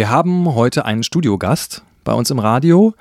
[0.00, 2.94] Wir haben heute einen Studiogast bei uns im Radio.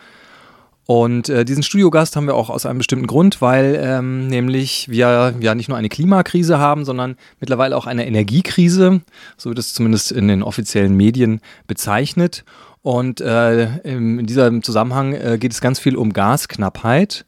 [0.85, 5.33] Und äh, diesen Studiogast haben wir auch aus einem bestimmten Grund, weil ähm, nämlich wir
[5.39, 8.99] ja nicht nur eine Klimakrise haben, sondern mittlerweile auch eine Energiekrise.
[9.37, 12.43] So wird es zumindest in den offiziellen Medien bezeichnet.
[12.81, 17.23] Und äh, in diesem Zusammenhang äh, geht es ganz viel um Gasknappheit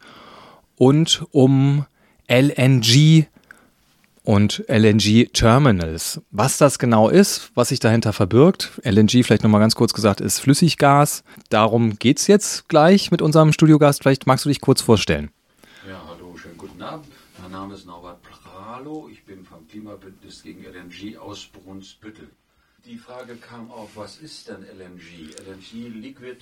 [0.75, 1.85] und um
[2.27, 3.27] LNG
[4.23, 6.21] und LNG-Terminals.
[6.31, 10.39] Was das genau ist, was sich dahinter verbirgt, LNG vielleicht nochmal ganz kurz gesagt, ist
[10.39, 11.23] Flüssiggas.
[11.49, 14.01] Darum geht es jetzt gleich mit unserem Studiogast.
[14.01, 15.31] Vielleicht magst du dich kurz vorstellen.
[15.87, 17.07] Ja, hallo, schönen guten Abend.
[17.41, 19.09] Mein Name ist Norbert Pralo.
[19.11, 22.29] Ich bin vom Klimabündnis gegen LNG aus Brunsbüttel.
[22.85, 25.35] Die Frage kam auf, was ist denn LNG?
[25.47, 26.37] LNG, Liquid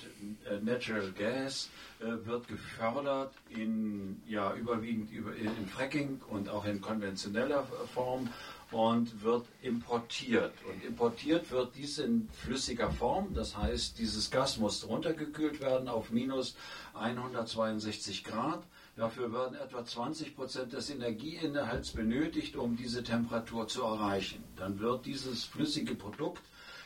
[0.48, 1.68] äh, Natural Gas,
[2.00, 8.30] äh, wird gefördert in, ja, überwiegend über, in Fracking und auch in konventioneller Form
[8.70, 10.54] und wird importiert.
[10.66, 16.10] Und importiert wird dies in flüssiger Form, das heißt, dieses Gas muss runtergekühlt werden auf
[16.10, 16.56] minus
[16.94, 18.62] 162 Grad.
[19.00, 24.44] Dafür werden etwa 20 Prozent des Energieinhalts benötigt, um diese Temperatur zu erreichen.
[24.56, 26.42] Dann wird dieses flüssige Produkt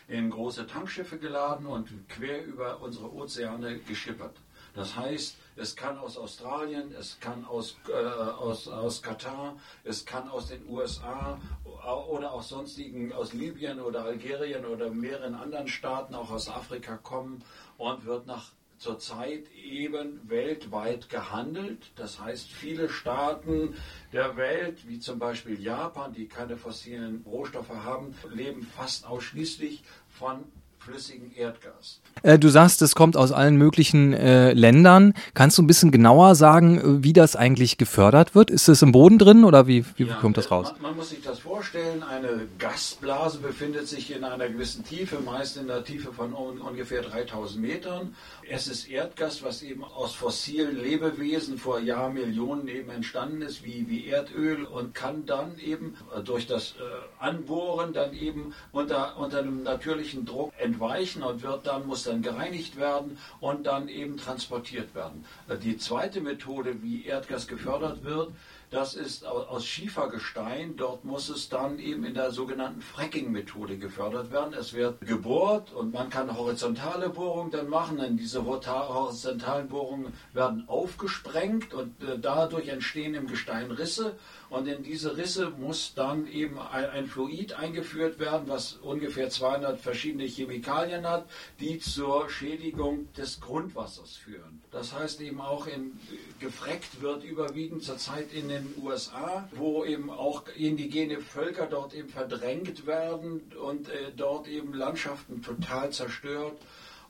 [0.06, 4.36] in große Tankschiffe geladen und quer über unsere Ozeane geschippert.
[4.74, 10.28] Das heißt, es kann aus Australien, es kann aus, äh, aus, aus Katar, es kann
[10.28, 11.40] aus den USA
[11.74, 17.42] oder aus sonstigen, aus Libyen oder Algerien oder mehreren anderen Staaten, auch aus Afrika kommen
[17.76, 18.52] und wird nach
[18.84, 21.90] zurzeit eben weltweit gehandelt.
[21.96, 23.74] Das heißt, viele Staaten
[24.12, 30.44] der Welt, wie zum Beispiel Japan, die keine fossilen Rohstoffe haben, leben fast ausschließlich von
[30.84, 32.00] flüssigen Erdgas.
[32.22, 35.14] Äh, du sagst, es kommt aus allen möglichen äh, Ländern.
[35.32, 38.50] Kannst du ein bisschen genauer sagen, äh, wie das eigentlich gefördert wird?
[38.50, 40.72] Ist es im Boden drin oder wie, wie ja, kommt das raus?
[40.72, 45.56] Man, man, muss sich das vorstellen, eine Gasblase befindet sich in einer gewissen Tiefe, meist
[45.56, 48.14] in der Tiefe von un ungefähr 3000 Metern.
[48.48, 54.06] Es ist Erdgas, was eben aus fossilen Lebewesen vor Jahrmillionen eben entstanden ist, wie, wie
[54.08, 59.62] Erdöl und kann dann eben äh, durch das äh, Anbohren dann eben unter, unter einem
[59.62, 64.94] natürlichen Druck entstehen entweichen und wird dann, muss dann gereinigt werden und dann eben transportiert
[64.94, 65.24] werden.
[65.62, 68.32] Die zweite Methode, wie Erdgas gefördert wird,
[68.74, 70.74] das ist aus Schiefergestein.
[70.76, 74.52] Dort muss es dann eben in der sogenannten Fracking-Methode gefördert werden.
[74.52, 77.98] Es wird gebohrt und man kann horizontale Bohrungen dann machen.
[77.98, 84.16] Denn diese horizontalen Bohrungen werden aufgesprengt und äh, dadurch entstehen im Gestein Risse.
[84.50, 89.80] Und in diese Risse muss dann eben ein, ein Fluid eingeführt werden, was ungefähr 200
[89.80, 91.26] verschiedene Chemikalien hat,
[91.60, 94.63] die zur Schädigung des Grundwassers führen.
[94.74, 95.92] Das heißt eben auch in,
[96.40, 102.84] gefreckt wird überwiegend zurzeit in den USA, wo eben auch indigene Völker dort eben verdrängt
[102.84, 106.60] werden und äh, dort eben Landschaften total zerstört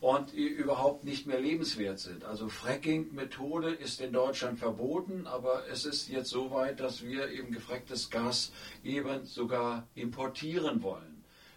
[0.00, 2.24] und überhaupt nicht mehr lebenswert sind.
[2.24, 7.50] Also Fracking-Methode ist in Deutschland verboten, aber es ist jetzt so weit, dass wir eben
[7.50, 8.52] gefracktes Gas
[8.82, 11.13] eben sogar importieren wollen.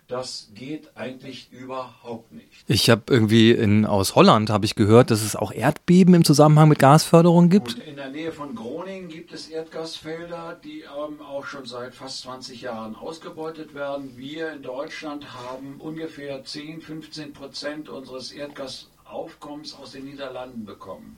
[0.07, 2.63] Das geht eigentlich überhaupt nicht.
[2.67, 6.69] Ich habe irgendwie in, aus Holland habe ich gehört, dass es auch Erdbeben im Zusammenhang
[6.69, 7.75] mit Gasförderung gibt.
[7.75, 12.21] Und in der Nähe von Groningen gibt es Erdgasfelder, die ähm, auch schon seit fast
[12.21, 14.13] 20 Jahren ausgebeutet werden.
[14.15, 21.17] Wir in Deutschland haben ungefähr 10, 15 Prozent unseres Erdgasaufkommens aus den Niederlanden bekommen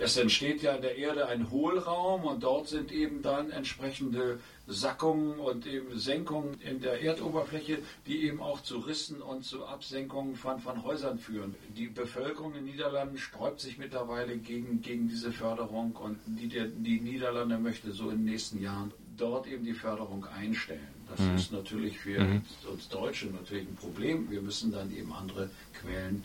[0.00, 5.38] es entsteht ja in der Erde ein Hohlraum und dort sind eben dann entsprechende Sackungen
[5.38, 10.60] und eben Senkungen in der Erdoberfläche, die eben auch zu Rissen und zu Absenkungen von,
[10.60, 11.54] von Häusern führen.
[11.76, 17.00] Die Bevölkerung in den Niederlanden sträubt sich mittlerweile gegen, gegen diese Förderung und die, die
[17.00, 20.88] Niederlande möchte so in den nächsten Jahren dort eben die Förderung einstellen.
[21.08, 21.36] Das mhm.
[21.36, 22.42] ist natürlich für mhm.
[22.70, 24.30] uns Deutsche natürlich ein Problem.
[24.30, 25.50] Wir müssen dann eben andere
[25.80, 26.24] Quellen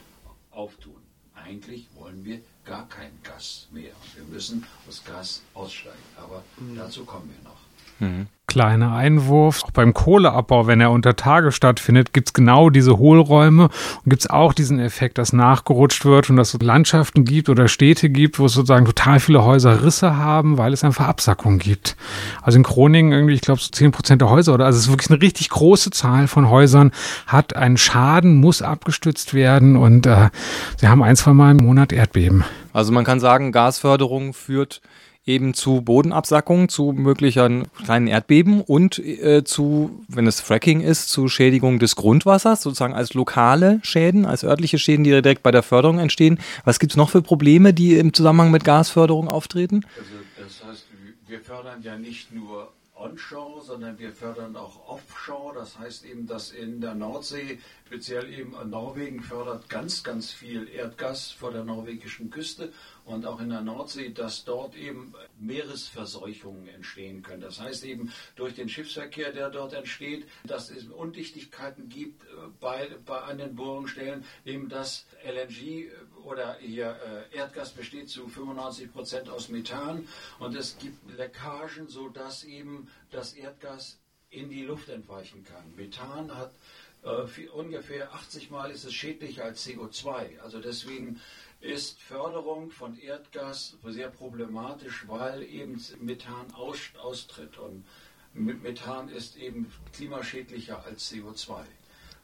[0.52, 1.02] auftun.
[1.34, 3.92] Eigentlich wollen wir gar kein Gas mehr.
[4.16, 5.98] Wir müssen aus Gas aussteigen.
[6.18, 6.76] Aber mhm.
[6.76, 7.60] dazu kommen wir noch.
[8.00, 8.28] Mhm.
[8.54, 9.64] Kleiner Einwurf.
[9.64, 14.22] Auch beim Kohleabbau, wenn er unter Tage stattfindet, gibt es genau diese Hohlräume und gibt
[14.22, 18.38] es auch diesen Effekt, dass nachgerutscht wird und dass es Landschaften gibt oder Städte gibt,
[18.38, 21.98] wo es sozusagen total viele Häuser Risse haben, weil es einfach Absackung gibt.
[22.44, 24.92] Also in Groningen irgendwie, ich glaube, so zehn Prozent der Häuser oder also es ist
[24.92, 26.92] wirklich eine richtig große Zahl von Häusern,
[27.26, 30.30] hat einen Schaden, muss abgestützt werden und äh,
[30.78, 32.44] sie haben ein, zwei Mal im Monat Erdbeben.
[32.72, 34.82] Also man kann sagen, Gasförderung führt
[35.26, 41.30] eben zu Bodenabsackungen, zu möglichen kleinen Erdbeben und äh, zu, wenn es Fracking ist, zu
[41.30, 46.00] Schädigung des Grundwassers, sozusagen als lokale Schäden, als örtliche Schäden, die direkt bei der Förderung
[46.00, 46.40] entstehen.
[46.66, 49.86] Was gibt es noch für Probleme, die im Zusammenhang mit Gasförderung auftreten?
[49.98, 50.86] Also das heißt,
[51.28, 52.70] wir fördern ja nicht nur
[53.04, 55.56] onshore, sondern wir fördern auch offshore.
[55.56, 61.32] Das heißt eben, dass in der Nordsee, speziell eben Norwegen fördert ganz, ganz viel Erdgas
[61.32, 62.72] vor der norwegischen Küste
[63.06, 67.42] und auch in der Nordsee, dass dort eben Meeresverseuchungen entstehen können.
[67.42, 72.28] Das heißt eben durch den Schiffsverkehr, der dort entsteht, dass es Undichtigkeiten gibt äh,
[72.60, 75.90] bei, bei an den Bohrungsstellen, eben dass LNG
[76.26, 76.98] oder hier
[77.32, 80.08] äh, Erdgas besteht zu 95 Prozent aus Methan
[80.40, 83.98] und es gibt Leckagen, sodass eben das Erdgas
[84.30, 85.76] in die Luft entweichen kann.
[85.76, 86.52] Methan hat
[87.04, 90.40] äh, ungefähr 80 Mal ist es schädlicher als CO2.
[90.42, 91.20] Also deswegen
[91.62, 97.86] ist Förderung von Erdgas sehr problematisch, weil eben Methan aus, austritt und
[98.34, 101.64] Methan ist eben klimaschädlicher als CO2.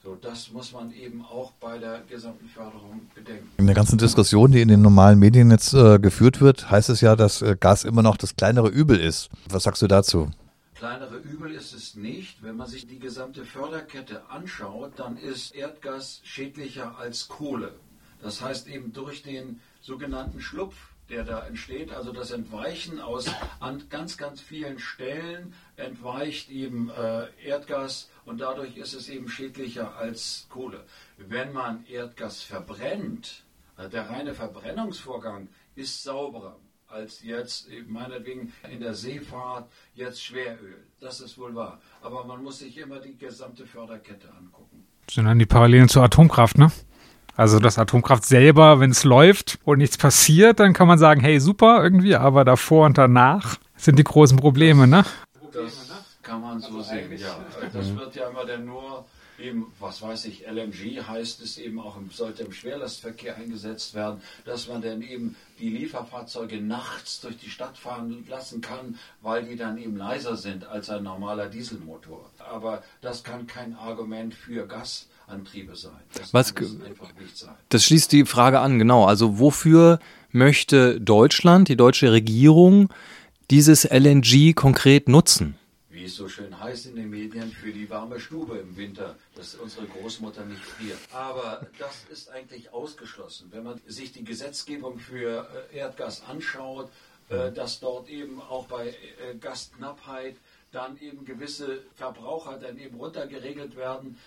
[0.01, 3.49] So, das muss man eben auch bei der gesamten Förderung bedenken.
[3.57, 7.01] In der ganzen Diskussion, die in den normalen Medien jetzt äh, geführt wird, heißt es
[7.01, 9.29] ja, dass äh, Gas immer noch das kleinere Übel ist.
[9.49, 10.31] Was sagst du dazu?
[10.75, 12.41] Kleinere Übel ist es nicht.
[12.41, 17.73] Wenn man sich die gesamte Förderkette anschaut, dann ist Erdgas schädlicher als Kohle.
[18.21, 20.75] Das heißt eben durch den sogenannten Schlupf,
[21.09, 27.27] der da entsteht, also das Entweichen aus an ganz, ganz vielen Stellen entweicht eben äh,
[27.43, 30.85] Erdgas und dadurch ist es eben schädlicher als Kohle.
[31.17, 33.43] Wenn man Erdgas verbrennt,
[33.77, 36.57] äh, der reine Verbrennungsvorgang ist sauberer
[36.89, 40.87] als jetzt meinetwegen in der Seefahrt jetzt Schweröl.
[40.99, 41.79] Das ist wohl wahr.
[42.01, 44.87] Aber man muss sich immer die gesamte Förderkette angucken.
[45.05, 46.71] Das sind dann die Parallelen zur Atomkraft, ne?
[47.39, 51.39] Also das Atomkraft selber, wenn es läuft und nichts passiert, dann kann man sagen, hey,
[51.39, 55.05] super irgendwie, aber davor und danach sind die großen Probleme, ne?
[55.53, 55.89] Das
[56.21, 57.39] kann man so sehen, ja.
[57.71, 59.05] Das wird ja immer dann nur
[59.39, 64.67] eben, was weiß ich, LNG heißt es eben auch, sollte im Schwerlastverkehr eingesetzt werden, dass
[64.67, 69.77] man dann eben die Lieferfahrzeuge nachts durch die Stadt fahren lassen kann, weil die dann
[69.77, 72.29] eben leiser sind als ein normaler Dieselmotor.
[72.37, 74.67] Aber das kann kein Argument für
[75.29, 75.91] Gasantriebe sein.
[76.13, 77.55] Das was, einfach nicht sein.
[77.69, 79.05] Das schließt die Frage an, genau.
[79.05, 79.99] Also wofür
[80.31, 82.89] möchte Deutschland, die deutsche Regierung,
[83.51, 85.55] dieses LNG konkret nutzen?
[85.91, 89.55] wie es so schön heißt in den Medien, für die warme Stube im Winter, dass
[89.55, 90.97] unsere Großmutter nicht friert.
[91.11, 93.49] Aber das ist eigentlich ausgeschlossen.
[93.51, 96.89] Wenn man sich die Gesetzgebung für äh, Erdgas anschaut,
[97.27, 100.37] äh, dass dort eben auch bei äh, Gasknappheit
[100.71, 104.17] dann eben gewisse Verbraucher dann eben runtergeregelt werden.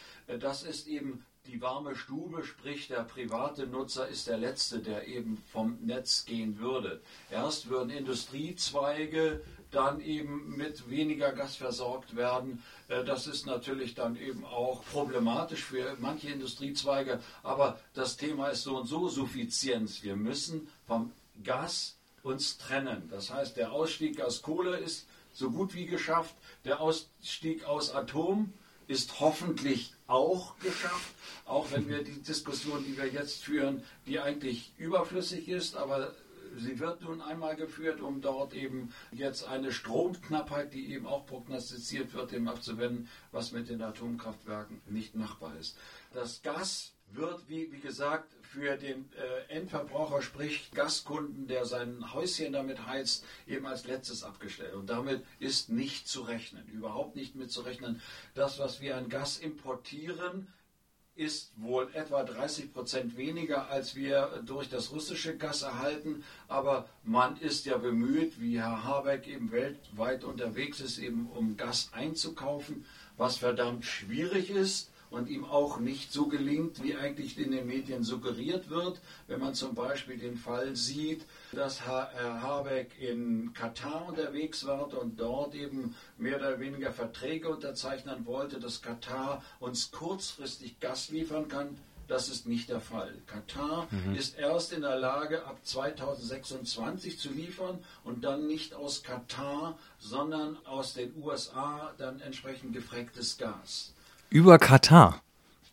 [0.40, 5.42] Das ist eben die warme Stube, sprich der private Nutzer ist der Letzte, der eben
[5.50, 7.00] vom Netz gehen würde.
[7.30, 9.42] Erst würden Industriezweige
[9.72, 12.62] dann eben mit weniger Gas versorgt werden.
[12.88, 17.20] Äh, das ist natürlich dann eben auch problematisch für manche Industriezweige.
[17.42, 20.02] Aber das Thema ist so und so Suffizienz.
[20.02, 21.10] Wir müssen vom
[21.42, 23.08] Gas uns trennen.
[23.10, 26.34] Das heißt, der Ausstieg aus Kohle ist so gut wie geschafft.
[26.64, 28.52] Der Ausstieg aus Atom
[28.86, 31.14] ist hoffentlich auch geschafft,
[31.46, 36.14] auch wenn wir die Diskussion, die wir jetzt führen, die eigentlich überflüssig ist, aber
[36.58, 42.12] sie wird nun einmal geführt, um dort eben jetzt eine Stromknappheit, die eben auch prognostiziert
[42.12, 45.76] wird, dem abzuwenden, was mit den Atomkraftwerken nicht machbar ist.
[46.12, 52.52] Das Gas wird, wie, wie gesagt, für den äh, Endverbraucher, sprich Gaskunden, der sein Häuschen
[52.52, 54.74] damit heizt, eben als letztes abgestellt.
[54.74, 58.02] Und damit ist nicht zu rechnen, überhaupt nicht mit zu rechnen.
[58.34, 60.48] Das, was wir an Gas importieren,
[61.14, 66.22] ist wohl etwa 30 Prozent weniger, als wir durch das russische Gas erhalten.
[66.48, 71.90] Aber man ist ja bemüht, wie Herr Habeck eben weltweit unterwegs ist, eben um Gas
[71.92, 72.84] einzukaufen,
[73.16, 78.02] was verdammt schwierig ist und ihm auch nicht so gelingt, wie eigentlich in den Medien
[78.02, 79.00] suggeriert wird.
[79.26, 85.20] Wenn man zum Beispiel den Fall sieht, dass Herr Habeck in Katar unterwegs war und
[85.20, 91.76] dort eben mehr oder weniger Verträge unterzeichnen wollte, dass Katar uns kurzfristig Gas liefern kann.
[92.08, 93.14] Das ist nicht der Fall.
[93.26, 94.14] Katar mhm.
[94.14, 100.56] ist erst in der Lage, ab 2026 zu liefern und dann nicht aus Katar, sondern
[100.66, 103.92] aus den USA dann entsprechend gefrecktes Gas.
[104.32, 105.20] Über Katar.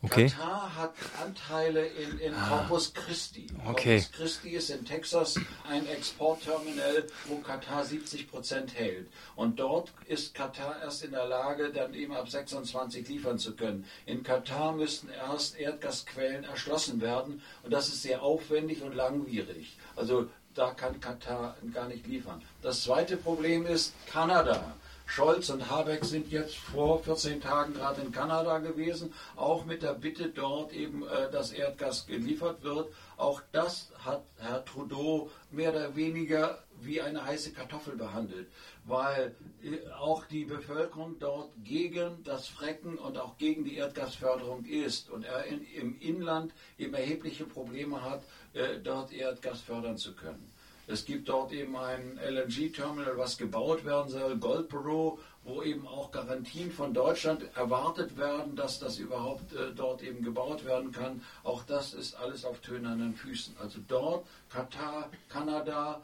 [0.01, 0.27] Okay.
[0.27, 2.49] Katar hat Anteile in, in ah.
[2.49, 3.47] Corpus Christi.
[3.65, 3.99] Okay.
[3.99, 5.39] Corpus Christi ist in Texas
[5.69, 9.07] ein Exportterminal, wo Katar 70 Prozent hält.
[9.37, 13.85] Und dort ist Katar erst in der Lage, dann eben ab 26 liefern zu können.
[14.05, 17.41] In Katar müssten erst Erdgasquellen erschlossen werden.
[17.63, 19.77] Und das ist sehr aufwendig und langwierig.
[19.95, 22.41] Also da kann Katar gar nicht liefern.
[22.61, 24.75] Das zweite Problem ist Kanada.
[25.09, 29.95] Scholz und Habeck sind jetzt vor 14 Tagen gerade in Kanada gewesen, auch mit der
[29.95, 32.93] Bitte dort eben, äh, dass Erdgas geliefert wird.
[33.17, 38.49] Auch das hat Herr Trudeau mehr oder weniger wie eine heiße Kartoffel behandelt,
[38.85, 45.09] weil äh, auch die Bevölkerung dort gegen das Frecken und auch gegen die Erdgasförderung ist
[45.09, 48.21] und er in, im Inland eben erhebliche Probleme hat,
[48.53, 50.48] äh, dort Erdgas fördern zu können.
[50.91, 56.71] Es gibt dort eben ein LNG-Terminal, was gebaut werden soll, Goldboro, wo eben auch Garantien
[56.71, 61.21] von Deutschland erwartet werden, dass das überhaupt äh, dort eben gebaut werden kann.
[61.43, 63.55] Auch das ist alles auf tönernen Füßen.
[63.59, 66.01] Also dort, Katar, Kanada,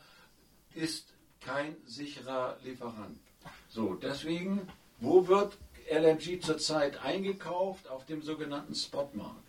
[0.76, 1.08] ist
[1.42, 3.18] kein sicherer Lieferant.
[3.70, 4.68] So, deswegen,
[5.00, 5.58] wo wird
[5.90, 7.90] LNG zurzeit eingekauft?
[7.90, 9.48] Auf dem sogenannten Spotmarkt.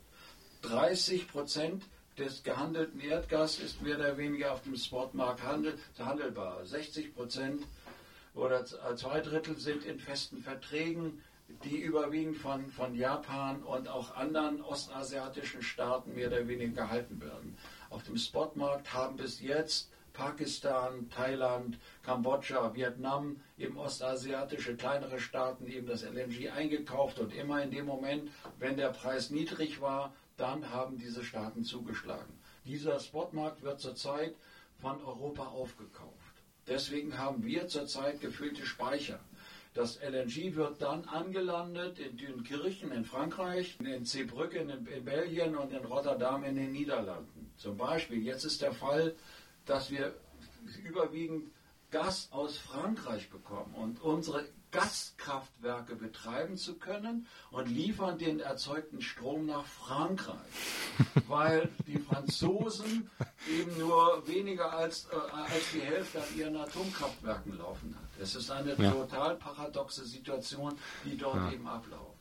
[0.63, 1.83] 30 Prozent
[2.19, 6.65] des gehandelten Erdgas ist mehr oder weniger auf dem Spotmarkt handel, handelbar.
[6.65, 7.63] 60 Prozent
[8.35, 11.23] oder zwei Drittel sind in festen Verträgen,
[11.65, 17.57] die überwiegend von, von Japan und auch anderen ostasiatischen Staaten mehr oder weniger gehalten werden.
[17.91, 25.87] Auf dem Spotmarkt haben bis jetzt Pakistan, Thailand, Kambodscha, Vietnam, eben ostasiatische kleinere Staaten eben
[25.87, 30.99] das LNG eingekauft und immer in dem Moment, wenn der Preis niedrig war, dann haben
[30.99, 32.39] diese Staaten zugeschlagen.
[32.65, 34.35] Dieser Spotmarkt wird zurzeit
[34.81, 36.13] von Europa aufgekauft.
[36.67, 39.21] Deswegen haben wir zurzeit gefüllte Speicher.
[39.75, 45.73] Das LNG wird dann angelandet in Dünkirchen in Frankreich, in Zeebrücken in, in Belgien und
[45.73, 47.53] in Rotterdam in den Niederlanden.
[47.57, 49.15] Zum Beispiel, jetzt ist der Fall,
[49.67, 50.15] dass wir
[50.83, 51.53] überwiegend
[51.91, 54.47] Gas aus Frankreich bekommen und unsere
[54.77, 60.37] Gaskraftwerke betreiben zu können und liefern den erzeugten Strom nach Frankreich,
[61.29, 63.11] weil die Franzosen
[63.51, 68.23] eben nur weniger als, äh, als die Hälfte an ihren Atomkraftwerken laufen hat.
[68.23, 68.91] Es ist eine ja.
[68.91, 71.53] total paradoxe Situation, die dort ja.
[71.53, 72.17] eben abläuft.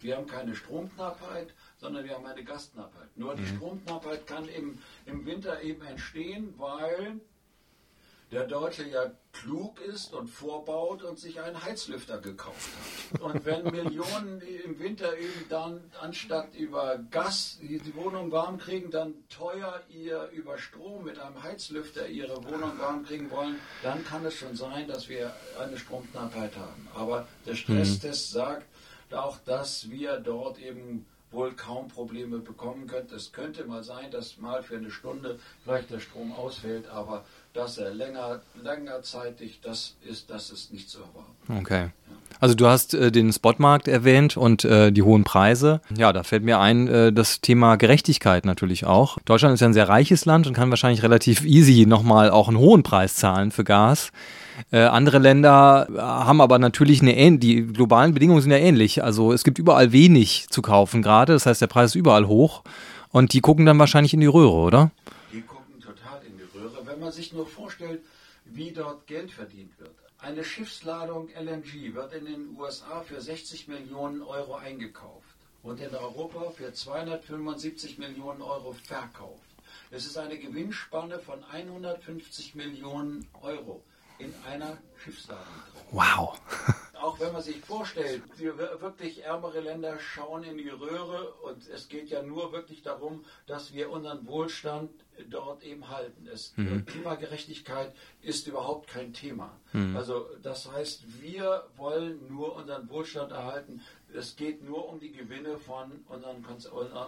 [0.00, 3.08] Wir haben keine Stromknappheit, sondern wir haben eine Gasknappheit.
[3.16, 3.56] Nur die mhm.
[3.56, 7.20] Stromknappheit kann im, im Winter eben entstehen, weil
[8.32, 12.70] der Deutsche ja klug ist und vorbaut und sich einen Heizlüfter gekauft
[13.12, 13.20] hat.
[13.20, 19.14] Und wenn Millionen im Winter eben dann anstatt über Gas die, Wohnung warm kriegen, dann
[19.28, 24.34] teuer ihr über Strom mit einem Heizlüfter ihre Wohnung warm kriegen wollen, dann kann es
[24.34, 26.88] schon sein, dass wir eine Stromknappheit haben.
[26.94, 28.38] Aber der Stresstest mhm.
[28.38, 28.66] sagt
[29.12, 33.08] auch, dass wir dort eben wohl kaum Probleme bekommen können.
[33.14, 37.78] Es könnte mal sein, dass mal für eine Stunde vielleicht der Strom ausfällt, aber dass
[37.78, 41.60] er länger, längerzeitig, das ist, das ist nicht zu erwarten.
[41.60, 41.90] Okay.
[42.38, 45.80] Also du hast äh, den Spotmarkt erwähnt und äh, die hohen Preise.
[45.96, 49.18] Ja, da fällt mir ein, äh, das Thema Gerechtigkeit natürlich auch.
[49.24, 52.58] Deutschland ist ja ein sehr reiches Land und kann wahrscheinlich relativ easy nochmal auch einen
[52.58, 54.10] hohen Preis zahlen für Gas.
[54.70, 59.02] Äh, andere Länder haben aber natürlich eine die globalen Bedingungen sind ja ähnlich.
[59.02, 61.32] Also es gibt überall wenig zu kaufen gerade.
[61.32, 62.62] Das heißt, der Preis ist überall hoch.
[63.12, 64.90] Und die gucken dann wahrscheinlich in die Röhre, oder?
[67.00, 68.02] Man sich nur vorstellt,
[68.44, 69.94] wie dort Geld verdient wird.
[70.18, 76.50] Eine Schiffsladung LNG wird in den USA für 60 Millionen Euro eingekauft und in Europa
[76.50, 79.42] für 275 Millionen Euro verkauft.
[79.90, 83.82] Es ist eine Gewinnspanne von 150 Millionen Euro
[84.18, 85.46] in einer Schiffsladung.
[85.90, 86.38] Wow.
[87.00, 91.88] Auch wenn man sich vorstellt, die wirklich ärmere Länder schauen in die Röhre und es
[91.88, 94.90] geht ja nur wirklich darum, dass wir unseren Wohlstand
[95.28, 96.26] dort eben halten.
[96.32, 96.84] Es, mhm.
[96.86, 99.50] Klimagerechtigkeit ist überhaupt kein Thema.
[99.72, 99.96] Mhm.
[99.96, 103.80] Also das heißt, wir wollen nur unseren Wohlstand erhalten.
[104.14, 106.44] Es geht nur um die Gewinne von unseren,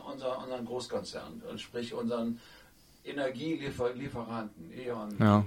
[0.05, 2.41] unser, unseren Großkonzernen, sprich unseren
[3.05, 5.41] Energielieferanten, E.ON, ja.
[5.41, 5.45] Äh,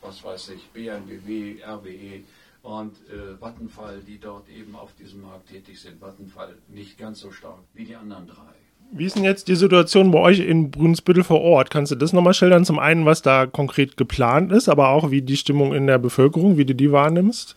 [0.00, 2.24] was weiß ich, BNBW, RWE
[2.62, 6.00] und äh, Vattenfall, die dort eben auf diesem Markt tätig sind.
[6.00, 8.54] Vattenfall nicht ganz so stark wie die anderen drei.
[8.92, 11.70] Wie ist denn jetzt die Situation bei euch in Brunsbüttel vor Ort?
[11.70, 12.64] Kannst du das nochmal schildern?
[12.64, 16.56] Zum einen, was da konkret geplant ist, aber auch wie die Stimmung in der Bevölkerung,
[16.56, 17.54] wie du die wahrnimmst?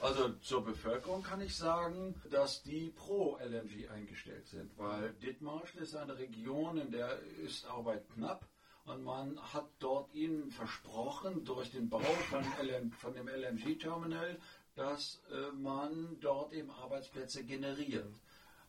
[0.00, 5.94] Also zur Bevölkerung kann ich sagen, dass die pro LNG eingestellt sind, weil Dithmarschen ist
[5.94, 8.44] eine Region, in der ist Arbeit knapp
[8.84, 14.36] und man hat dort ihnen versprochen, durch den Bau von, LN, von dem LNG-Terminal,
[14.74, 18.12] dass äh, man dort eben Arbeitsplätze generiert.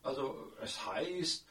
[0.04, 1.44] Also es heißt,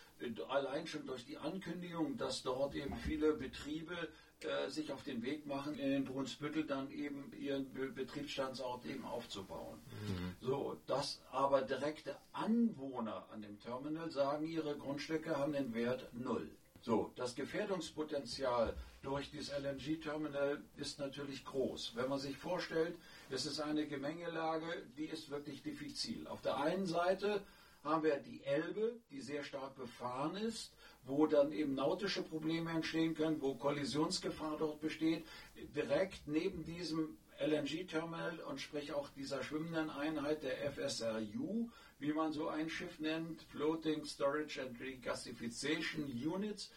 [0.49, 3.95] allein schon durch die Ankündigung, dass dort eben viele Betriebe
[4.41, 9.79] äh, sich auf den Weg machen, in Brunsbüttel dann eben ihren Be Betriebsstandsort eben aufzubauen.
[10.07, 10.35] Mhm.
[10.41, 16.49] So, dass aber direkte Anwohner an dem Terminal sagen, ihre Grundstücke haben den Wert null.
[16.81, 21.93] So, das Gefährdungspotenzial durch dieses LNG-Terminal ist natürlich groß.
[21.95, 22.97] Wenn man sich vorstellt,
[23.29, 24.65] es ist eine Gemengelage,
[24.97, 26.27] die ist wirklich diffizil.
[26.27, 27.41] Auf der einen Seite
[27.83, 30.71] haben wir die Elbe, die sehr stark befahren ist,
[31.05, 35.25] wo dann eben nautische Probleme entstehen können, wo Kollisionsgefahr dort besteht.
[35.75, 42.47] Direkt neben diesem LNG-Terminal und sprich auch dieser schwimmenden Einheit der FSRU, wie man so
[42.47, 46.71] ein Schiff nennt, Floating Storage and Regasification Units,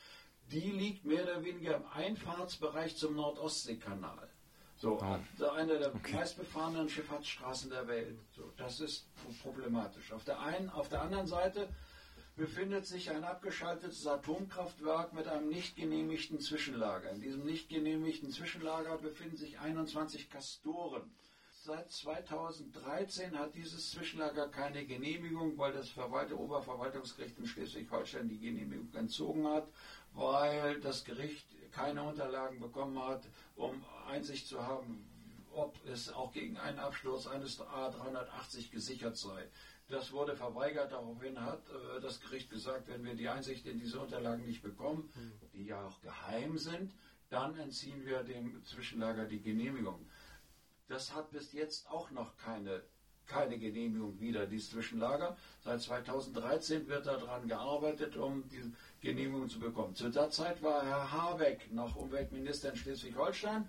[0.51, 4.29] die liegt mehr oder weniger im Einfahrtsbereich zum Nordostseekanal.
[4.78, 5.45] So, oh.
[5.50, 6.16] eine der okay.
[6.16, 8.18] meistbefahrenen Schifffahrtsstraßen der Welt.
[8.35, 9.06] So, das ist
[9.42, 10.12] problematisch.
[10.12, 11.68] Auf der einen, auf der anderen Seite
[12.37, 17.11] befindet sich ein abgeschaltetes Atomkraftwerk mit einem nicht genehmigten Zwischenlager.
[17.11, 21.11] In diesem nicht genehmigten Zwischenlager befinden sich 21 Kastoren.
[21.64, 28.95] Seit 2013 hat dieses Zwischenlager keine Genehmigung, weil das Verwalte Oberverwaltungsgericht in Schleswig-Holstein die Genehmigung
[28.95, 29.66] entzogen hat,
[30.12, 33.23] weil das Gericht keine Unterlagen bekommen hat,
[33.54, 35.06] um Einsicht zu haben,
[35.52, 39.47] ob es auch gegen einen Absturz eines A380 gesichert sei.
[39.88, 40.90] Das wurde verweigert.
[40.92, 45.11] Daraufhin hat äh, das Gericht gesagt, wenn wir die Einsicht in diese Unterlagen nicht bekommen,
[45.52, 46.92] die ja auch geheim sind,
[47.28, 50.09] dann entziehen wir dem Zwischenlager die Genehmigung.
[50.88, 52.83] Das hat bis jetzt auch noch keine,
[53.26, 55.37] keine Genehmigung wieder, dieses Zwischenlager.
[55.64, 59.95] Seit 2013 wird daran gearbeitet, um die Genehmigung zu bekommen.
[59.95, 63.68] Zu der Zeit war Herr Habeck noch Umweltminister in Schleswig-Holstein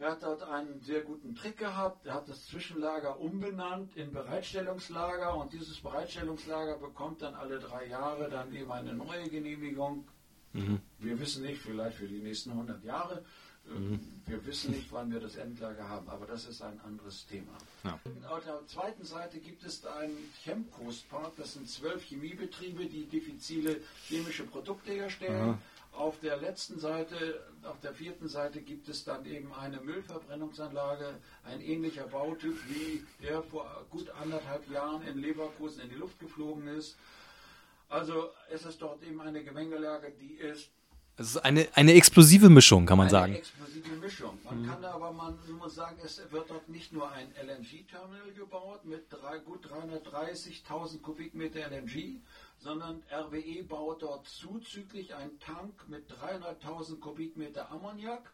[0.00, 2.06] er hat dort einen sehr guten Trick gehabt.
[2.06, 8.30] Er hat das Zwischenlager umbenannt in Bereitstellungslager und dieses Bereitstellungslager bekommt dann alle drei Jahre
[8.30, 10.06] dann eben eine neue Genehmigung.
[10.52, 10.80] Mhm.
[10.98, 13.24] Wir wissen nicht, vielleicht für die nächsten 100 Jahre.
[13.68, 14.00] Mhm.
[14.26, 17.56] Wir wissen nicht, wann wir das Endlager haben, aber das ist ein anderes Thema.
[17.84, 17.98] Ja.
[18.28, 23.80] Auf der zweiten Seite gibt es einen Chemcoast Park, das sind zwölf Chemiebetriebe, die diffizile
[24.06, 25.50] chemische Produkte herstellen.
[25.50, 25.58] Aha.
[25.92, 31.60] Auf der letzten Seite, auf der vierten Seite gibt es dann eben eine Müllverbrennungsanlage, ein
[31.60, 36.96] ähnlicher Bautyp wie der vor gut anderthalb Jahren in Leverkusen in die Luft geflogen ist.
[37.88, 40.70] Also es ist dort eben eine Gemengelage, die ist
[41.18, 43.32] es ist eine, eine explosive Mischung, kann man eine sagen.
[43.32, 44.38] Eine explosive Mischung.
[44.44, 44.66] Man mhm.
[44.68, 49.38] kann aber man muss sagen, es wird dort nicht nur ein LNG-Terminal gebaut mit drei,
[49.38, 52.20] gut 330.000 Kubikmeter LNG,
[52.58, 58.32] sondern RWE baut dort zuzüglich einen Tank mit 300.000 Kubikmeter Ammoniak.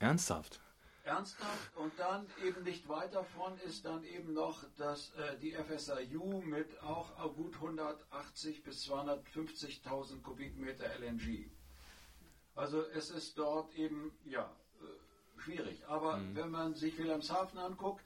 [0.00, 0.60] Ernsthaft?
[1.04, 6.40] Ernsthaft und dann eben nicht weit davon ist dann eben noch das, äh, die FSRU
[6.40, 11.50] mit auch gut 180 bis 250.000 Kubikmeter LNG.
[12.54, 15.86] Also es ist dort eben ja äh, schwierig.
[15.88, 16.36] Aber mhm.
[16.36, 18.04] wenn man sich Wilhelmshaven anguckt,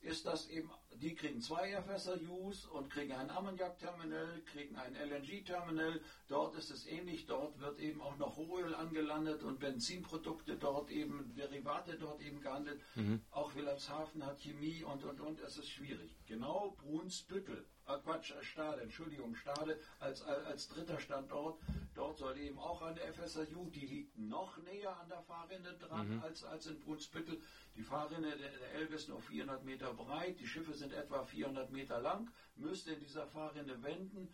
[0.00, 6.00] ist das eben die kriegen zwei FSRUs und kriegen ein Ammoniak-Terminal, kriegen ein LNG-Terminal.
[6.28, 7.26] Dort ist es ähnlich.
[7.26, 12.80] Dort wird eben auch noch Rohöl angelandet und Benzinprodukte dort eben, Derivate dort eben gehandelt.
[12.94, 13.20] Mhm.
[13.30, 15.40] Auch Wilhelmshaven hat Chemie und, und, und.
[15.40, 16.16] Es ist schwierig.
[16.26, 17.64] Genau Brunsbüttel
[17.96, 21.58] Quatsch, Stade, Entschuldigung, Stade als, als dritter Standort.
[21.94, 26.22] Dort soll eben auch eine FSRU, die liegt noch näher an der Fahrrinne dran mhm.
[26.22, 27.40] als, als in Brunsbüttel.
[27.76, 31.70] Die Fahrrinne der, der Elbe ist nur 400 Meter breit, die Schiffe sind etwa 400
[31.70, 34.32] Meter lang, müsste in dieser Fahrrinne wenden.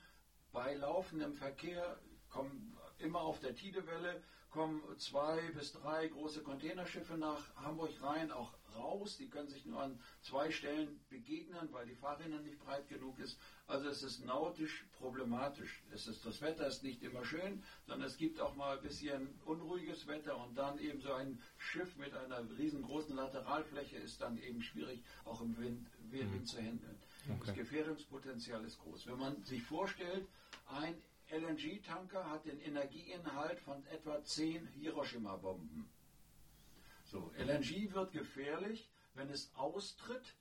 [0.53, 4.23] Bei laufendem Verkehr kommen immer auf der Tidewelle
[4.55, 9.17] kommen zwei bis drei große Containerschiffe nach Hamburg rein, auch raus.
[9.17, 13.39] Die können sich nur an zwei Stellen begegnen, weil die Fahrrinne nicht breit genug ist.
[13.67, 15.83] Also es ist nautisch problematisch.
[15.93, 19.29] Es ist, das Wetter ist nicht immer schön, sondern es gibt auch mal ein bisschen
[19.45, 24.63] unruhiges Wetter und dann eben so ein Schiff mit einer riesengroßen Lateralfläche ist dann eben
[24.63, 26.45] schwierig, auch im Wind, Wind mhm.
[26.45, 26.99] zu handeln.
[27.29, 27.41] Okay.
[27.47, 29.07] Das Gefährdungspotenzial ist groß.
[29.07, 30.27] Wenn man sich vorstellt,
[30.67, 30.95] ein
[31.31, 35.89] LNG-Tanker hat den Energieinhalt von etwa 10 Hiroshima-Bomben.
[37.15, 40.35] So, LNG wird gefährlich, wenn es austritt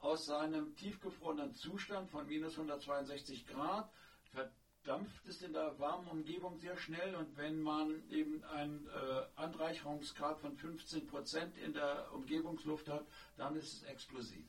[0.00, 3.90] aus seinem tiefgefrorenen Zustand von minus 162 Grad,
[4.30, 10.38] verdampft es in der warmen Umgebung sehr schnell und wenn man eben einen äh, Anreicherungsgrad
[10.38, 13.06] von 15 Prozent in der Umgebungsluft hat,
[13.38, 14.44] dann ist es explosiv.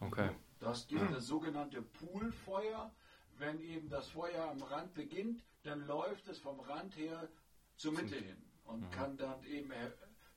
[0.00, 0.30] Okay.
[0.58, 2.90] Das gibt das sogenannte Poolfeuer.
[3.38, 7.28] Wenn eben das Feuer am Rand beginnt, dann läuft es vom Rand her
[7.76, 8.90] zur Mitte hin und mhm.
[8.90, 9.70] kann dann eben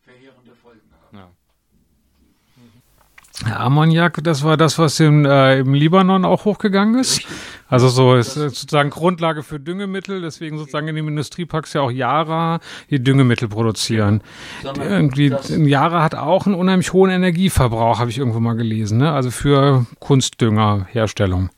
[0.03, 1.17] verheerende Folgen haben.
[1.17, 1.29] Ja.
[3.45, 7.25] Ammoniak, das war das, was im, äh, im Libanon auch hochgegangen ist.
[7.69, 12.59] Also so ist sozusagen Grundlage für Düngemittel, deswegen sozusagen in den Industrieparks ja auch Yara
[12.89, 14.21] die Düngemittel produzieren.
[14.63, 19.13] Irgendwie Yara hat auch einen unheimlich hohen Energieverbrauch, habe ich irgendwo mal gelesen, ne?
[19.13, 21.49] Also für Kunstdüngerherstellung.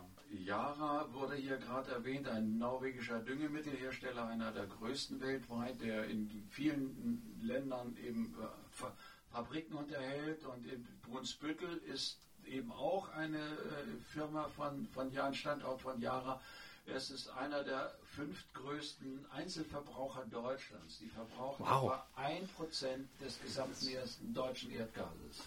[0.45, 4.51] Yara wurde hier gerade erwähnt, ein norwegischer Düngemittelhersteller, einer
[4.91, 8.86] größten weltweit, der in vielen Ländern eben äh,
[9.32, 15.82] Fabriken unterhält und in Brunsbüttel ist eben auch eine äh, Firma von, von Jan, Standort
[15.82, 16.41] von Yara.
[16.86, 20.99] Es ist einer der fünftgrößten Einzelverbraucher Deutschlands.
[20.99, 21.84] Die verbrauchen wow.
[21.84, 25.43] etwa ein Prozent des gesamten ersten deutschen Erdgases.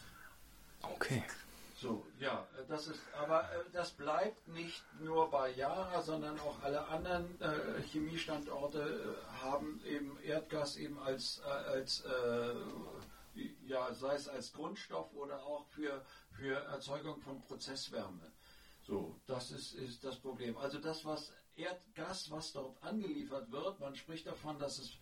[0.81, 1.23] Okay.
[1.77, 6.87] So, ja, das ist, aber äh, das bleibt nicht nur bei Yara, sondern auch alle
[6.87, 12.55] anderen äh, Chemiestandorte äh, haben eben Erdgas eben als, äh, als äh,
[13.67, 18.31] ja, sei es als Grundstoff oder auch für, für Erzeugung von Prozesswärme.
[18.87, 20.57] So, das ist, ist das Problem.
[20.57, 24.97] Also das, was Erdgas, was dort angeliefert wird, man spricht davon, dass es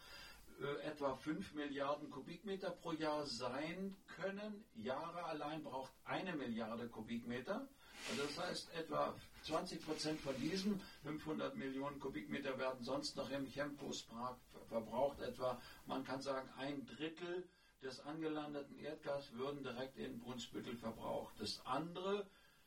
[0.61, 4.65] äh, etwa 5 Milliarden Kubikmeter pro Jahr sein können.
[4.75, 7.69] Jahre allein braucht eine Milliarde Kubikmeter.
[8.11, 13.47] Also das heißt, etwa 20 Prozent von diesen 500 Millionen Kubikmeter werden sonst noch im
[13.47, 14.39] Chemkospark
[14.69, 15.21] verbraucht.
[15.21, 17.49] Etwa, man kann sagen, ein Drittel
[17.83, 21.35] des angelandeten Erdgas würden direkt in Brunsbüttel verbraucht.
[21.39, 22.27] Das andere,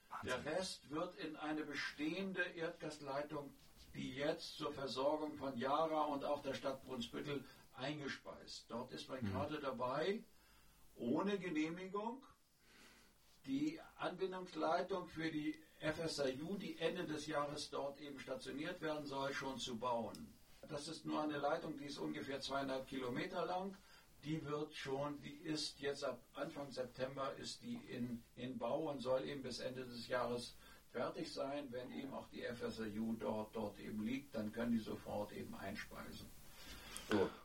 [0.09, 0.43] Wahnsinn.
[0.43, 3.53] der Rest wird in eine bestehende Erdgasleitung,
[3.93, 7.43] die jetzt zur Versorgung von Jara und auch der Stadt Brunsbüttel
[7.77, 8.65] eingespeist.
[8.69, 9.31] Dort ist man mhm.
[9.31, 10.23] gerade dabei,
[10.95, 12.23] ohne Genehmigung
[13.45, 19.59] die Anbindungsleitung für die FSIU, die Ende des Jahres dort eben stationiert werden soll, schon
[19.59, 20.33] zu bauen.
[20.67, 23.77] Das ist nur eine Leitung, die ist ungefähr zweieinhalb Kilometer lang
[24.25, 28.99] die wird schon, die ist jetzt ab Anfang September ist die in, in Bau und
[28.99, 30.55] soll eben bis Ende des Jahres
[30.91, 31.67] fertig sein.
[31.71, 36.27] Wenn eben auch die FSRU dort, dort eben liegt, dann können die sofort eben einspeisen.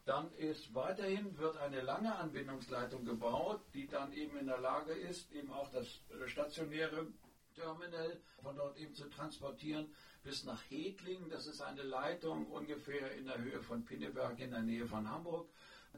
[0.06, 5.30] Dann ist weiterhin wird eine lange Anbindungsleitung gebaut, die dann eben in der Lage ist,
[5.32, 5.86] eben auch das
[6.26, 7.06] stationäre
[7.54, 9.92] Terminal von dort eben zu transportieren
[10.22, 11.28] bis nach Hedling.
[11.30, 15.48] Das ist eine Leitung ungefähr in der Höhe von Pinneberg in der Nähe von Hamburg.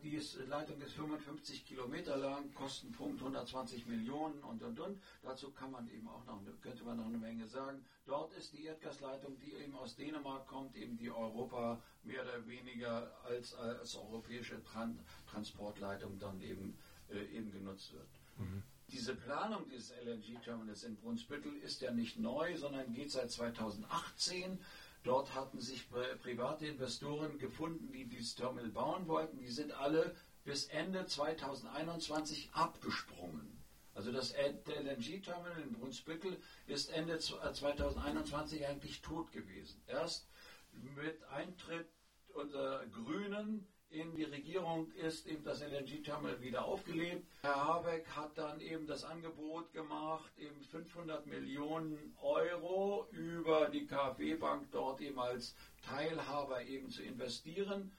[0.02, 5.00] Die ist, Leitung ist 55 Kilometer lang, Kostenpunkt 120 Millionen und und und.
[5.22, 7.84] Dazu kann man eben auch noch, könnte man noch eine Menge sagen.
[8.04, 13.16] Dort ist die Erdgasleitung, die eben aus Dänemark kommt, eben die Europa mehr oder weniger
[13.24, 14.98] als, als europäische Tran
[15.30, 16.76] Transportleitung dann eben,
[17.08, 18.08] äh, eben genutzt wird.
[18.38, 18.62] Mhm.
[18.88, 24.58] Diese Planung dieses LNG-Terminals in Brunsbüttel ist ja nicht neu, sondern geht seit 2018.
[25.04, 29.38] Dort hatten sich private Investoren gefunden, die dieses Terminal bauen wollten.
[29.38, 33.62] Die sind alle bis Ende 2021 abgesprungen.
[33.94, 39.82] Also das LNG-Terminal in Brunsbüttel ist Ende 2021 äh, eigentlich tot gewesen.
[39.86, 40.28] Erst
[40.72, 41.88] mit Eintritt
[42.32, 47.26] unserer Grünen in die Regierung ist eben das LNG-Terminal wieder aufgelebt.
[47.42, 54.68] Herr Habeck hat dann eben das Angebot gemacht, eben 500 Millionen Euro über die KfW-Bank
[54.72, 55.54] dort eben als
[55.86, 57.92] Teilhaber eben zu investieren.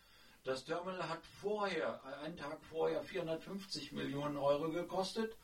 [0.44, 5.36] Das Terminal hat vorher, einen Tag vorher, 450 Millionen Euro gekostet.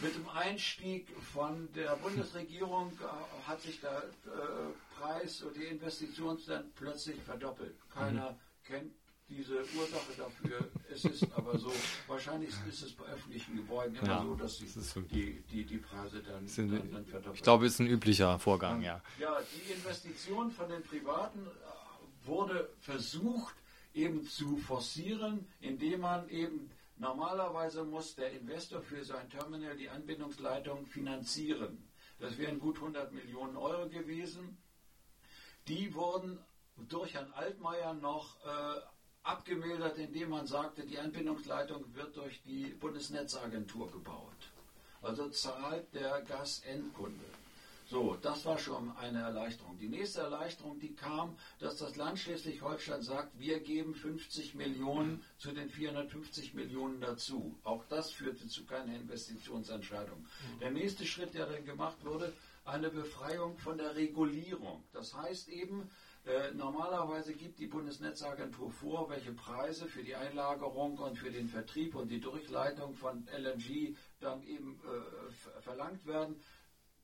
[0.00, 6.38] Mit dem Einstieg von der Bundesregierung äh, hat sich der äh, Preis und die Investition
[6.46, 7.76] dann plötzlich verdoppelt.
[7.90, 8.36] Keiner mhm.
[8.64, 9.01] kennt
[9.36, 10.68] diese Ursache dafür.
[10.92, 11.72] Es ist aber so,
[12.06, 14.66] wahrscheinlich ist es bei öffentlichen Gebäuden immer ja, so, dass die,
[15.10, 17.34] die, die, die, Preise dann, dann, dann verdoppeln.
[17.34, 19.02] Ich glaube, es ist ein üblicher Vorgang, ja.
[19.18, 23.54] Ja, die Investition von den Privaten äh, wurde versucht
[23.94, 30.86] eben zu forcieren, indem man eben normalerweise muss der Investor für sein Terminal die Anbindungsleitung
[30.86, 31.88] finanzieren.
[32.18, 34.56] Das wären gut 100 Millionen Euro gewesen.
[35.68, 36.38] Die wurden
[36.88, 38.80] durch Herrn Altmaier noch äh,
[39.22, 44.50] abgemildert, indem man sagte, die Anbindungsleitung wird durch die Bundesnetzagentur gebaut.
[45.00, 47.24] Also zahlt der Gasendkunde.
[47.92, 49.76] So, das war schon eine Erleichterung.
[49.78, 55.52] Die nächste Erleichterung, die kam, dass das Land Schleswig-Holstein sagt, wir geben 50 Millionen zu
[55.52, 57.54] den 450 Millionen dazu.
[57.64, 60.24] Auch das führte zu keiner Investitionsentscheidung.
[60.60, 62.32] Der nächste Schritt, der dann gemacht wurde,
[62.64, 64.82] eine Befreiung von der Regulierung.
[64.92, 65.90] Das heißt eben,
[66.24, 71.96] äh, normalerweise gibt die Bundesnetzagentur vor, welche Preise für die Einlagerung und für den Vertrieb
[71.96, 76.40] und die Durchleitung von LNG dann eben äh, verlangt werden.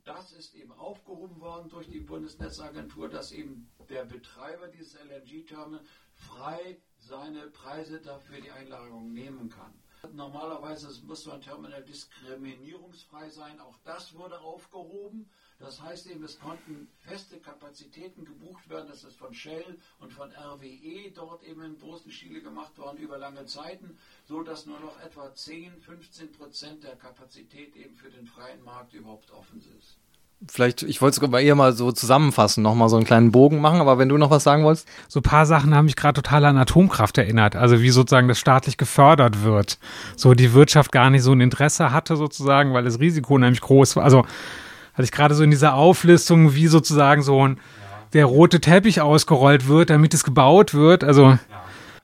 [0.05, 6.81] Das ist eben aufgehoben worden durch die Bundesnetzagentur, dass eben der Betreiber dieses LNG-Terminals frei
[6.99, 9.75] seine Preise dafür die Einlagerung nehmen kann.
[10.13, 13.61] Normalerweise muss so ein Terminal diskriminierungsfrei sein.
[13.61, 15.29] Auch das wurde aufgehoben.
[15.61, 18.87] Das heißt eben, es konnten feste Kapazitäten gebucht werden.
[18.89, 23.19] Das ist von Shell und von RWE dort eben in großen Stile gemacht worden über
[23.19, 28.27] lange Zeiten, so dass nur noch etwa 10, 15 Prozent der Kapazität eben für den
[28.27, 29.97] freien Markt überhaupt offen ist.
[30.49, 33.99] vielleicht, ich wollte es eher mal so zusammenfassen, nochmal so einen kleinen Bogen machen, aber
[33.99, 34.87] wenn du noch was sagen wolltest.
[35.09, 38.39] So ein paar Sachen haben mich gerade total an Atomkraft erinnert, also wie sozusagen das
[38.39, 39.81] staatlich gefördert wird.
[40.15, 43.97] So die Wirtschaft gar nicht so ein Interesse hatte sozusagen, weil das Risiko nämlich groß
[43.97, 44.05] war.
[44.05, 44.25] Also
[44.99, 47.61] hatte ich gerade so in dieser Auflistung, wie sozusagen so ein
[48.15, 51.05] der rote Teppich ausgerollt wird, damit es gebaut wird.
[51.05, 51.39] Also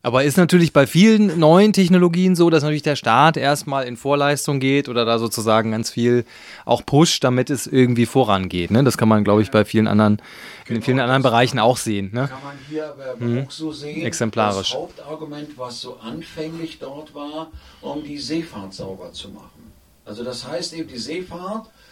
[0.02, 4.60] aber ist natürlich bei vielen neuen Technologien so, dass natürlich der Staat erstmal in Vorleistung
[4.60, 6.26] geht oder da sozusagen ganz viel
[6.66, 8.70] auch pusht, damit es irgendwie vorangeht.
[8.70, 8.84] Ne?
[8.84, 10.20] Das kann man, glaube ich, bei vielen anderen,
[10.66, 12.10] genau, in vielen anderen Bereichen auch sehen.
[12.12, 12.28] Ne?
[12.28, 13.46] Kann man hier aber mhm.
[13.46, 14.04] auch so sehen.
[14.04, 14.72] Exemplarisch.
[14.72, 19.72] Das Hauptargument, was so anfänglich dort war, um die Seefahrt sauber zu machen.
[20.04, 21.83] Also das heißt eben die Seefahrt äh,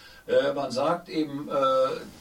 [0.54, 1.52] man sagt eben, äh,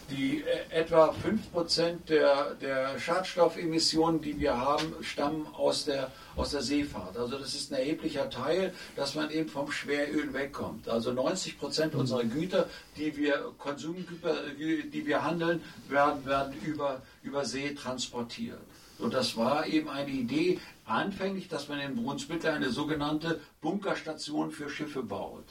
[0.09, 1.13] die äh, etwa
[1.53, 7.15] 5% der, der Schadstoffemissionen, die wir haben, stammen aus der, aus der Seefahrt.
[7.17, 10.89] Also das ist ein erheblicher Teil, dass man eben vom Schweröl wegkommt.
[10.89, 17.73] Also 90% unserer Güter, die wir Konsumgüter, die wir handeln, werden, werden über, über See
[17.75, 18.59] transportiert.
[18.97, 24.69] Und das war eben eine Idee anfänglich, dass man in Brunsbüttel eine sogenannte Bunkerstation für
[24.69, 25.45] Schiffe baut.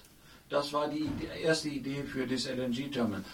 [0.51, 1.09] Das war die
[1.43, 3.25] erste Idee für das LNG-Terminal.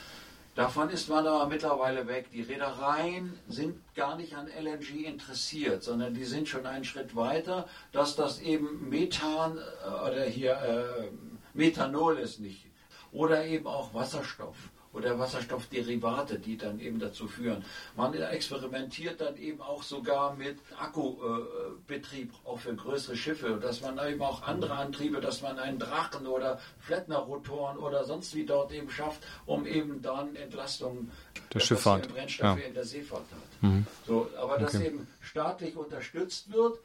[0.55, 2.31] Davon ist man aber mittlerweile weg.
[2.31, 7.69] Die Reedereien sind gar nicht an LNG interessiert, sondern die sind schon einen Schritt weiter,
[7.93, 11.11] dass das eben Methan äh, oder hier äh,
[11.55, 12.67] Methanol ist nicht.
[13.13, 14.57] Oder eben auch Wasserstoff
[14.97, 17.65] oder Wasserstoffderivate, die dann eben dazu führen.
[17.97, 24.23] Man experimentiert dann eben auch sogar mit Akkubetrieb, auch für größere Schiffe, dass man eben
[24.23, 29.21] auch andere Antriebe, dass man einen Drachen oder Flettnerrotoren oder sonst wie dort eben schafft,
[29.45, 31.11] um eben dann Entlastung
[31.53, 32.67] der Schifffahrt, Brennstoffe ja.
[32.67, 33.63] in der Seefahrt hat.
[33.63, 33.87] Mhm.
[34.07, 34.63] So, aber okay.
[34.63, 36.79] das eben staatlich unterstützt wird,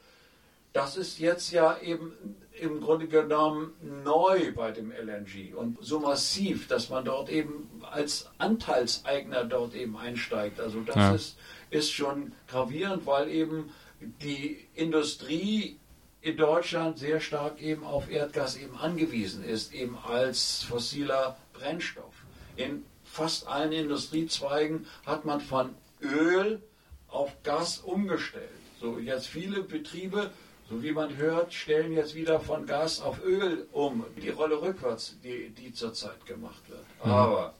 [0.72, 3.72] das ist jetzt ja eben im Grunde genommen
[4.04, 9.96] neu bei dem LNG und so massiv, dass man dort eben als Anteilseigner dort eben
[9.96, 10.60] einsteigt.
[10.60, 11.14] Also das ja.
[11.14, 11.36] ist,
[11.70, 15.78] ist schon gravierend, weil eben die Industrie
[16.20, 22.14] in Deutschland sehr stark eben auf Erdgas eben angewiesen ist, eben als fossiler Brennstoff.
[22.56, 26.62] In fast allen Industriezweigen hat man von Öl
[27.08, 28.48] auf Gas umgestellt.
[28.80, 30.30] So jetzt viele Betriebe
[30.72, 34.06] so wie man hört, stellen jetzt wieder von Gas auf Öl um.
[34.22, 36.86] Die Rolle rückwärts, die, die zurzeit gemacht wird.
[37.04, 37.10] Mhm.
[37.10, 37.54] Aber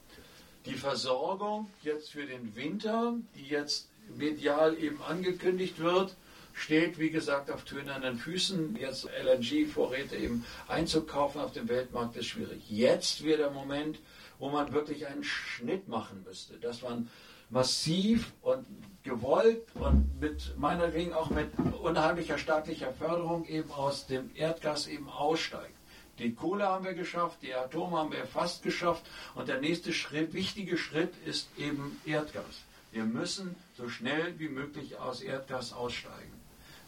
[0.65, 6.15] die Versorgung jetzt für den Winter, die jetzt medial eben angekündigt wird,
[6.53, 8.77] steht, wie gesagt, auf tönernen Füßen.
[8.77, 12.63] Jetzt LNG-Vorräte eben einzukaufen auf dem Weltmarkt ist schwierig.
[12.67, 13.99] Jetzt wäre der Moment,
[14.39, 17.09] wo man wirklich einen Schnitt machen müsste, dass man
[17.51, 18.65] massiv und
[19.03, 25.73] gewollt und mit meinetwegen auch mit unheimlicher staatlicher Förderung eben aus dem Erdgas eben aussteigt.
[26.19, 29.03] Die Kohle haben wir geschafft, die Atome haben wir fast geschafft
[29.35, 32.61] und der nächste Schritt, wichtige Schritt ist eben Erdgas.
[32.91, 36.33] Wir müssen so schnell wie möglich aus Erdgas aussteigen.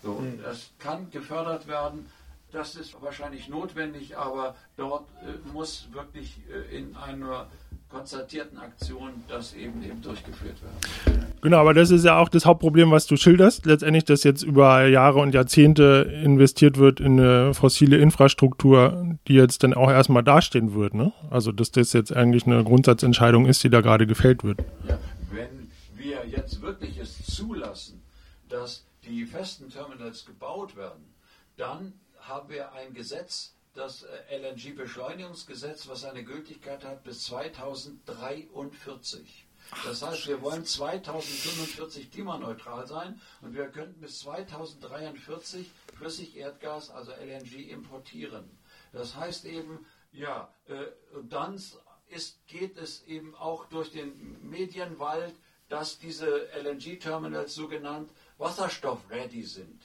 [0.03, 0.41] So, hm.
[0.43, 2.07] das kann gefördert werden
[2.55, 7.47] das ist wahrscheinlich notwendig, aber dort äh, muss wirklich äh, in einer
[7.89, 11.25] konzertierten Aktion das eben, eben durchgeführt werden.
[11.41, 13.65] Genau, aber das ist ja auch das Hauptproblem, was du schilderst.
[13.65, 19.63] Letztendlich, dass jetzt über Jahre und Jahrzehnte investiert wird in eine fossile Infrastruktur, die jetzt
[19.63, 20.93] dann auch erstmal dastehen wird.
[20.93, 21.13] Ne?
[21.29, 24.63] Also, dass das jetzt eigentlich eine Grundsatzentscheidung ist, die da gerade gefällt wird.
[24.87, 24.97] Ja,
[25.31, 28.01] wenn wir jetzt wirklich es zulassen,
[28.49, 31.13] dass die festen Terminals gebaut werden,
[31.57, 39.45] dann haben wir ein Gesetz, das äh, LNG-Beschleunigungsgesetz, was eine Gültigkeit hat bis 2043.
[39.83, 47.69] Das heißt, wir wollen 2045 klimaneutral sein und wir könnten bis 2043 Flüssigerdgas, also LNG,
[47.69, 48.49] importieren.
[48.93, 50.85] Das heißt eben, ja, äh,
[51.29, 51.61] dann
[52.07, 55.35] ist, geht es eben auch durch den Medienwald,
[55.67, 59.84] dass diese LNG-Terminals sogenannt wasserstoff-ready sind.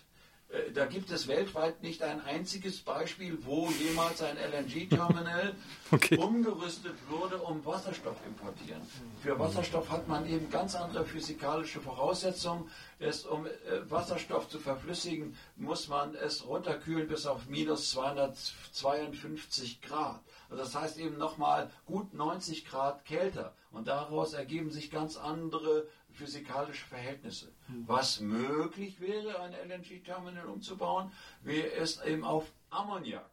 [0.50, 5.54] Äh, da gibt es weltweit nicht ein einziges Beispiel, wo jemals ein LNG-Terminal
[5.92, 6.16] okay.
[6.18, 8.82] umgerüstet wurde, um Wasserstoff importieren.
[9.22, 12.70] Für Wasserstoff hat man eben ganz andere physikalische Voraussetzungen.
[12.98, 13.50] Es, um äh,
[13.88, 20.20] Wasserstoff zu verflüssigen, muss man es runterkühlen bis auf minus 252 Grad.
[20.50, 23.54] Also das heißt eben nochmal gut 90 Grad kälter.
[23.70, 25.86] Und daraus ergeben sich ganz andere
[26.20, 27.48] physikalische Verhältnisse.
[27.68, 27.84] Mhm.
[27.86, 31.10] Was möglich wäre, ein LNG-Terminal umzubauen,
[31.42, 33.30] wäre es eben auf Ammoniak.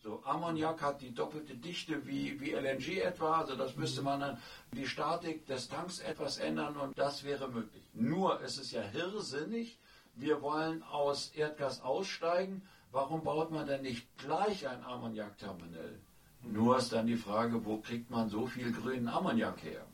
[0.00, 4.38] So, Ammoniak hat die doppelte Dichte wie, wie LNG etwa, also das müsste man dann
[4.72, 7.84] die Statik des Tanks etwas ändern und das wäre möglich.
[7.92, 9.78] Nur es ist ja hirrsinnig,
[10.14, 16.00] wir wollen aus Erdgas aussteigen, warum baut man denn nicht gleich ein Ammoniakterminal?
[16.42, 19.84] Nur ist dann die Frage, wo kriegt man so viel grünen Ammoniak her?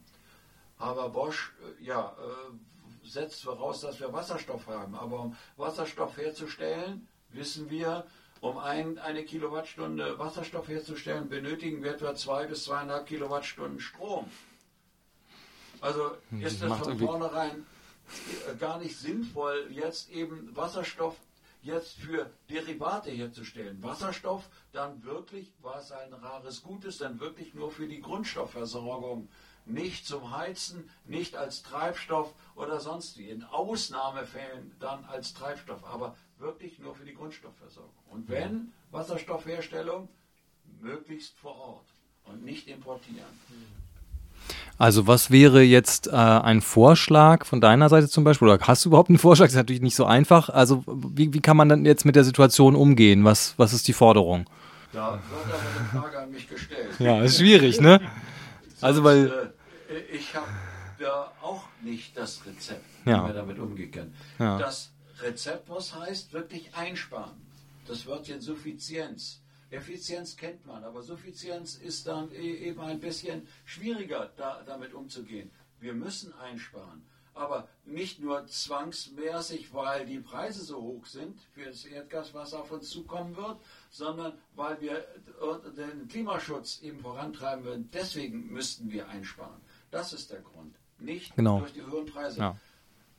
[0.79, 4.95] Aber Bosch äh, ja, äh, setzt voraus, dass wir Wasserstoff haben.
[4.95, 8.07] Aber um Wasserstoff herzustellen, wissen wir,
[8.41, 14.31] um ein, eine Kilowattstunde Wasserstoff herzustellen, benötigen wir etwa zwei bis zweieinhalb Kilowattstunden Strom.
[15.81, 17.67] Also hm, ist es von vornherein
[18.49, 21.17] äh, gar nicht sinnvoll, jetzt eben Wasserstoff
[21.63, 23.83] jetzt für Derivate herzustellen.
[23.83, 29.29] Wasserstoff dann wirklich, was ein rares Gut ist, dann wirklich nur für die Grundstoffversorgung,
[29.67, 33.29] nicht zum Heizen, nicht als Treibstoff oder sonst wie.
[33.29, 37.93] In Ausnahmefällen dann als Treibstoff, aber wirklich nur für die Grundstoffversorgung.
[38.11, 40.09] Und wenn Wasserstoffherstellung,
[40.81, 41.87] möglichst vor Ort
[42.27, 43.25] und nicht importieren.
[44.77, 48.49] Also was wäre jetzt äh, ein Vorschlag von deiner Seite zum Beispiel?
[48.49, 49.47] Oder hast du überhaupt einen Vorschlag?
[49.47, 50.49] Das ist natürlich nicht so einfach.
[50.51, 53.25] Also wie, wie kann man dann jetzt mit der Situation umgehen?
[53.25, 54.47] Was, was ist die Forderung?
[54.93, 56.91] Da wird aber eine Frage an mich gestellt.
[56.99, 58.01] Ja, ist schwierig, ne?
[58.81, 59.54] Also weil...
[59.95, 60.49] Äh, ich habe
[60.99, 63.27] da auch nicht das Rezept, wie ja.
[63.27, 64.15] wir damit umgehen können.
[64.39, 64.59] Ja.
[64.59, 67.41] Das Rezept, was heißt, wirklich einsparen.
[67.87, 69.41] Das Wörtchen Suffizienz
[69.75, 75.51] Effizienz kennt man, aber Suffizienz ist dann e-, eben ein bisschen schwieriger, da, damit umzugehen.
[75.81, 77.05] Wir müssen einsparen,
[77.35, 82.71] aber nicht nur zwangsmäßig, weil die Preise so hoch sind für das Erdgas, was auf
[82.71, 83.59] uns zukommen wird,
[83.91, 85.05] sondern weil wir
[85.77, 87.91] den Klimaschutz eben vorantreiben würden.
[87.93, 89.61] Deswegen müssten wir einsparen.
[89.95, 91.61] Das ist der Grund, nicht genau.
[91.61, 92.41] durch die hohen Preise.
[92.41, 92.57] Ja.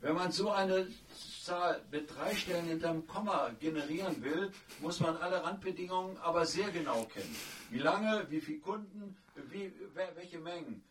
[0.00, 0.86] Wenn man so eine
[1.42, 7.06] Zahl mit drei Stellen hinterm Komma generieren will, muss man alle Randbedingungen aber sehr genau
[7.06, 7.34] kennen.
[7.70, 9.16] Wie lange, wie viele Kunden,
[9.50, 9.72] wie,
[10.14, 10.84] welche Mengen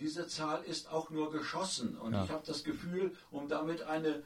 [0.00, 1.96] diese Zahl ist auch nur geschossen.
[1.98, 2.24] Und ja.
[2.24, 4.22] ich habe das Gefühl, um damit eine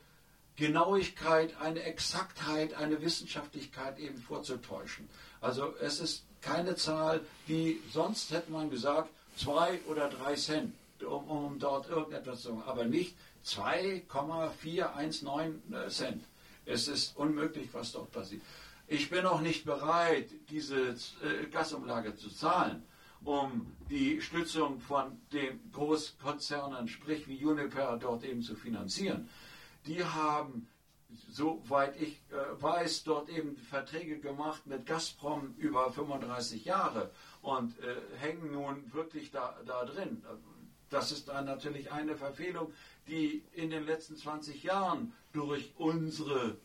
[0.56, 5.08] Genauigkeit, eine Exaktheit, eine Wissenschaftlichkeit eben vorzutäuschen.
[5.40, 11.28] Also es ist keine Zahl, die sonst hätte man gesagt, zwei oder drei Cent, um,
[11.28, 16.22] um dort irgendetwas zu sagen, aber nicht 2,419 Cent.
[16.66, 18.42] Es ist unmöglich, was dort passiert.
[18.86, 22.84] Ich bin auch nicht bereit, diese äh, Gasumlage zu zahlen
[23.24, 29.28] um die Stützung von den Großkonzernen, sprich wie Uniper, dort eben zu finanzieren.
[29.86, 30.68] Die haben,
[31.30, 37.10] soweit ich äh, weiß, dort eben Verträge gemacht mit Gazprom über 35 Jahre
[37.42, 40.22] und äh, hängen nun wirklich da, da drin.
[40.90, 42.72] Das ist dann natürlich eine Verfehlung,
[43.08, 46.56] die in den letzten 20 Jahren durch unsere,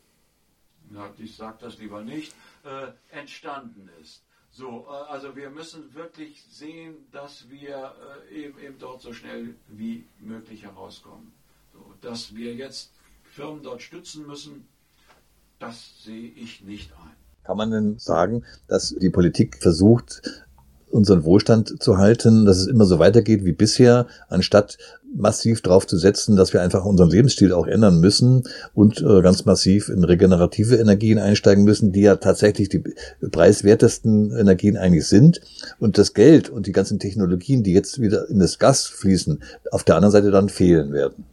[0.91, 4.24] ja, ich sage das lieber nicht, äh, entstanden ist.
[4.60, 7.93] So, äh, also wir müssen wirklich sehen, dass wir
[8.30, 11.32] äh, eben, eben dort so schnell wie möglich herauskommen.
[11.72, 12.91] So, dass wir jetzt
[13.24, 14.67] Firmen dort stützen müssen,
[15.60, 17.15] das sehe ich nicht ein.
[17.45, 20.22] Kann man denn sagen, dass die Politik versucht,
[20.91, 24.78] unseren Wohlstand zu halten, dass es immer so weitergeht wie bisher, anstatt
[25.15, 29.45] massiv darauf zu setzen, dass wir einfach unseren Lebensstil auch ändern müssen und äh, ganz
[29.45, 32.84] massiv in regenerative Energien einsteigen müssen, die ja tatsächlich die
[33.32, 35.41] preiswertesten Energien eigentlich sind.
[35.80, 39.84] Und das Geld und die ganzen Technologien, die jetzt wieder in das Gas fließen, auf
[39.84, 41.25] der anderen Seite dann fehlen werden.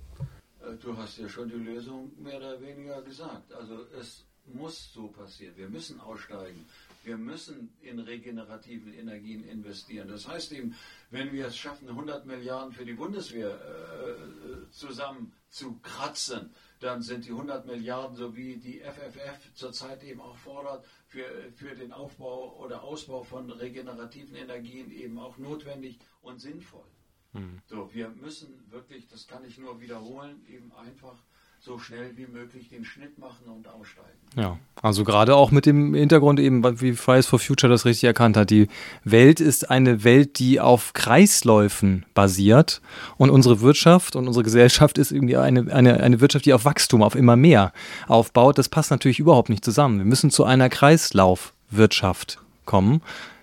[0.61, 3.53] Äh, du hast ja schon die Lösung mehr oder weniger gesagt.
[3.59, 5.53] Also es muss so passieren.
[5.57, 6.65] Wir müssen aussteigen.
[7.07, 10.09] Wir müssen in regenerativen Energien investieren.
[10.09, 10.75] Das heißt eben,
[11.11, 17.25] wenn wir es schaffen, 100 Milliarden für die Bundeswehr äh, zusammen zu kratzen, dann sind
[17.25, 22.57] die 100 Milliarden, so wie die FFF zurzeit eben auch fordert, für, für den Aufbau
[22.57, 26.91] oder Ausbau von regenerativen Energien eben auch notwendig und sinnvoll.
[27.35, 27.63] Mhm.
[27.67, 31.23] So, wir müssen wirklich, das kann ich nur wiederholen, eben einfach
[31.61, 34.09] so schnell wie möglich den Schnitt machen und aussteigen.
[34.37, 38.37] Ja, also gerade auch mit dem Hintergrund eben, wie Fridays for Future das richtig erkannt
[38.37, 38.51] hat.
[38.51, 38.69] Die
[39.03, 42.83] Welt ist eine Welt, die auf Kreisläufen basiert
[43.17, 47.03] und unsere Wirtschaft und unsere Gesellschaft ist irgendwie eine, eine, eine Wirtschaft, die auf Wachstum,
[47.03, 47.73] auf immer mehr
[48.07, 48.59] aufbaut.
[48.59, 49.99] Das passt natürlich überhaupt nicht zusammen.
[49.99, 53.01] Wir müssen zu einer Kreislaufwirtschaft kommen.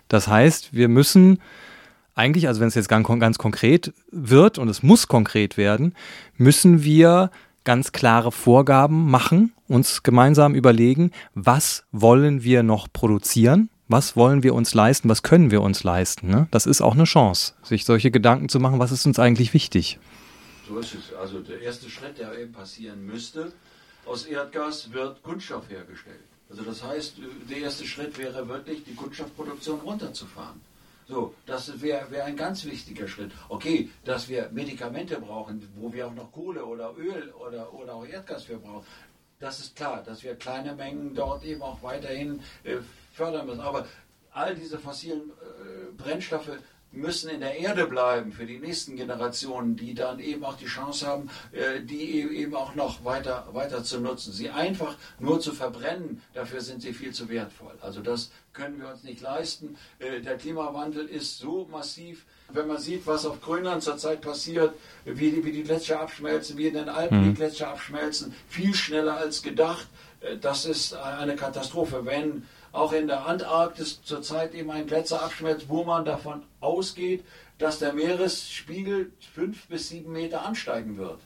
[0.08, 1.40] Das heißt, wir müssen
[2.16, 5.96] eigentlich, also wenn es jetzt ganz, ganz konkret wird und es muss konkret werden,
[6.38, 7.32] müssen wir
[7.64, 14.54] ganz klare Vorgaben machen, uns gemeinsam überlegen, was wollen wir noch produzieren, was wollen wir
[14.54, 16.30] uns leisten, was können wir uns leisten.
[16.30, 16.48] Ne?
[16.52, 20.00] Das ist auch eine Chance, sich solche Gedanken zu machen, was ist uns eigentlich wichtig.
[20.68, 21.14] So ist es.
[21.16, 23.52] Also der erste Schritt, der eben passieren müsste,
[24.06, 26.24] aus Erdgas wird Kunststoff hergestellt.
[26.50, 27.16] Also das heißt,
[27.50, 30.62] der erste Schritt wäre wirklich, die Kunststoffproduktion runterzufahren.
[31.08, 33.32] So, das wäre wär ein ganz wichtiger Schritt.
[33.50, 38.06] Okay, dass wir Medikamente brauchen, wo wir auch noch Kohle oder Öl oder, oder auch
[38.06, 38.86] Erdgas für brauchen.
[39.40, 42.78] Das ist klar, dass wir kleine Mengen dort eben auch weiterhin äh,
[43.14, 43.60] fördern müssen.
[43.60, 43.86] Aber
[44.32, 46.52] all diese fossilen äh, Brennstoffe
[46.94, 51.08] müssen in der Erde bleiben für die nächsten Generationen, die dann eben auch die Chance
[51.08, 54.32] haben, äh, die e-, eben auch noch weiter, weiter zu nutzen.
[54.32, 57.74] Sie einfach nur zu verbrennen, dafür sind sie viel zu wertvoll.
[57.82, 59.76] Also das können wir uns nicht leisten.
[60.00, 62.26] Äh, der Klimawandel ist so massiv.
[62.50, 64.76] Wenn man sieht, was auf Grönland zurzeit passiert,
[65.06, 67.30] wie, wie die Gletscher abschmelzen, wie in den Alpen mhm.
[67.30, 69.88] die Gletscher abschmelzen, viel schneller als gedacht,
[70.42, 72.06] das ist eine Katastrophe.
[72.06, 77.24] Wenn auch in der Antarktis zurzeit eben ein Gletscher abschmelzt, wo man davon ausgeht,
[77.60, 81.20] dass der Meeresspiegel fünf bis sieben Meter ansteigen wird.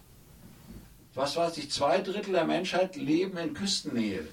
[1.16, 4.28] Was weiß ich, zwei Drittel der Menschheit leben in Küstennähe.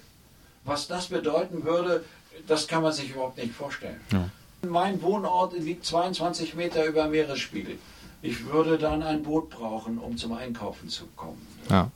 [0.65, 2.03] Was das bedeuten würde,
[2.47, 3.99] das kann man sich überhaupt nicht vorstellen.
[4.11, 4.29] Ja.
[4.67, 7.77] Mein Wohnort liegt 22 Meter über Meeresspiegel.
[8.21, 11.45] Ich würde dann ein Boot brauchen, um zum Einkaufen zu kommen.
[11.69, 11.91] Ja.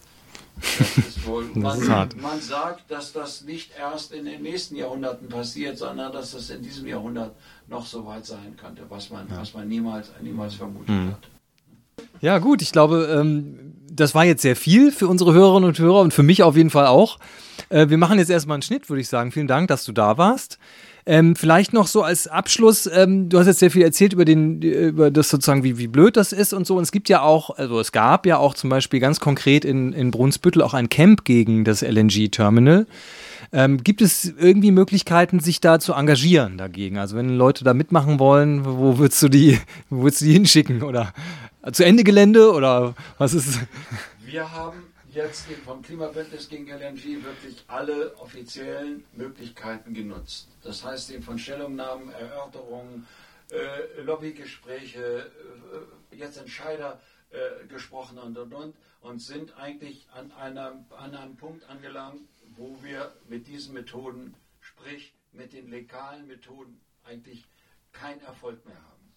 [0.77, 1.79] Das ist wohl, man,
[2.21, 6.61] man, sagt, dass das nicht erst in den nächsten Jahrhunderten passiert, sondern dass das in
[6.61, 7.35] diesem Jahrhundert
[7.67, 9.37] noch so weit sein könnte, was man, ja.
[9.37, 11.11] was man niemals, niemals vermutet mhm.
[11.11, 11.27] hat.
[12.21, 16.01] Ja, gut, ich glaube, ähm, das war jetzt sehr viel für unsere Hörerinnen und Hörer
[16.01, 17.17] und für mich auf jeden Fall auch.
[17.69, 19.31] Äh, wir machen jetzt erstmal einen Schnitt, würde ich sagen.
[19.31, 20.59] Vielen Dank, dass du da warst.
[21.09, 24.61] Ähm, vielleicht noch so als Abschluss, ähm, du hast jetzt sehr viel erzählt über den,
[24.61, 26.77] über das sozusagen, wie, wie blöd das ist und so.
[26.77, 29.91] Und es gibt ja auch, also es gab ja auch zum Beispiel ganz konkret in,
[29.91, 32.85] in Brunsbüttel auch ein Camp gegen das LNG-Terminal.
[33.51, 36.99] Ähm, gibt es irgendwie Möglichkeiten, sich da zu engagieren dagegen?
[36.99, 39.57] Also wenn Leute da mitmachen wollen, wo würdest du die,
[39.89, 40.83] wo würdest du die hinschicken?
[40.83, 41.11] Oder
[41.71, 43.59] zu Ende Gelände oder was ist?
[44.27, 44.77] Wir haben
[45.13, 50.47] jetzt vom Klimabündnis gegen LNG wirklich alle offiziellen Möglichkeiten genutzt.
[50.63, 53.07] Das heißt eben von Stellungnahmen, Erörterungen,
[53.51, 55.31] äh, Lobbygespräche,
[56.11, 57.01] äh, jetzt Entscheider
[57.31, 62.21] äh, gesprochen und und und und sind eigentlich an, einer, an einem Punkt angelangt,
[62.55, 67.45] wo wir mit diesen Methoden, sprich mit den legalen Methoden, eigentlich
[67.91, 69.13] keinen Erfolg mehr haben.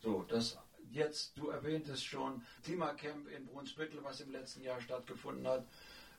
[0.00, 0.58] So, das
[0.94, 5.64] jetzt, du erwähntest schon, Klimacamp in Brunsbüttel, was im letzten Jahr stattgefunden hat,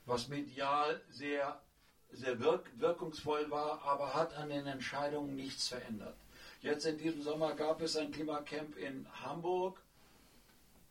[0.06, 1.60] was medial sehr,
[2.12, 6.16] sehr wirk wirkungsvoll war, aber hat an den Entscheidungen nichts verändert.
[6.60, 9.80] Jetzt in diesem Sommer gab es ein Klimacamp in Hamburg,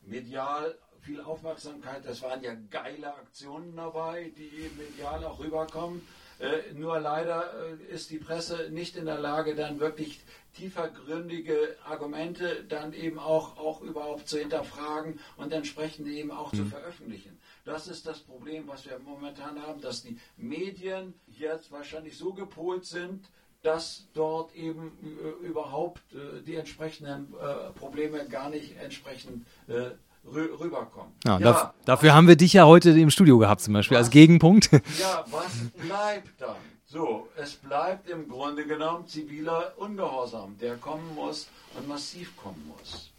[0.02, 6.08] medial viel Aufmerksamkeit, das waren ja geile Aktionen dabei, die medial auch rüberkommen.
[6.44, 10.20] Äh, nur leider äh, ist die Presse nicht in der Lage, dann wirklich
[10.56, 16.58] tiefergründige Argumente dann eben auch, auch überhaupt zu hinterfragen und entsprechend eben auch mhm.
[16.58, 17.40] zu veröffentlichen.
[17.64, 22.86] Das ist das Problem, was wir momentan haben, dass die Medien jetzt wahrscheinlich so gepolt
[22.86, 23.30] sind,
[23.62, 26.02] dass dort eben äh, überhaupt
[26.46, 27.34] die entsprechenden
[27.76, 29.92] Probleme gar nicht entsprechend äh,
[30.26, 31.14] rüberkommen.
[31.26, 34.06] Ja, ja dafür, dafür haben wir dich ja heute im Studio gehabt, zum Beispiel was,
[34.06, 34.70] als Gegenpunkt.
[35.00, 35.54] Ja, was
[35.86, 36.56] bleibt dann?
[36.86, 43.10] So, es bleibt im Grunde genommen ziviler Ungehorsam, der kommen muss und massiv kommen muss.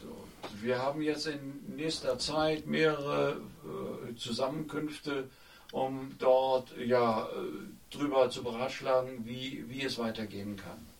[0.00, 0.14] So,
[0.60, 5.28] wir haben jetzt in nächster Zeit mehrere äh, Zusammenkünfte,
[5.72, 10.91] um dort ja äh, drüber zu beratschlagen, wie, wie es weitergehen kann.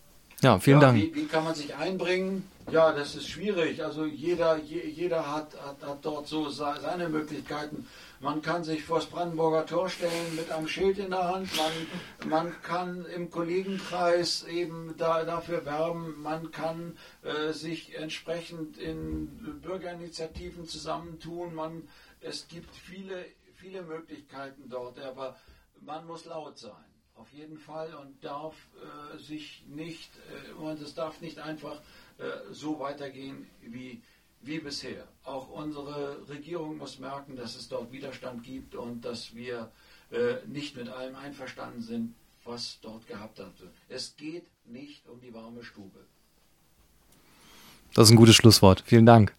[0.43, 1.01] Ja, vielen ja, Dank.
[1.01, 2.49] Wie, wie, kann man sich einbringen?
[2.69, 3.81] Ja, das ist schwierig.
[3.81, 7.87] Also jeder, je, jeder hat, hat, hat dort so seine Möglichkeiten.
[8.19, 11.49] Man kann sich vor das Brandenburger Tor stellen mit einem Schild in der Hand.
[11.55, 16.21] Man, man kann im Kollegenkreis eben da, dafür werben.
[16.21, 19.27] Man kann äh, sich entsprechend in
[19.61, 21.55] Bürgerinitiativen zusammentun.
[21.55, 21.87] Man,
[22.19, 23.25] es gibt viele,
[23.55, 25.37] viele Möglichkeiten dort, aber
[25.79, 26.92] man muss laut sein.
[27.15, 30.11] Auf jeden Fall und darf äh, sich nicht,
[30.49, 31.79] äh, und es darf nicht einfach
[32.17, 34.01] äh, so weitergehen wie
[34.43, 35.07] wie bisher.
[35.23, 39.71] Auch unsere Regierung muss merken, dass es dort Widerstand gibt und dass wir
[40.11, 43.53] äh, nicht mit allem einverstanden sind, was dort gehabt hat.
[43.87, 45.99] Es geht nicht um die warme Stube.
[47.93, 48.83] Das ist ein gutes Schlusswort.
[48.85, 49.31] Vielen Dank.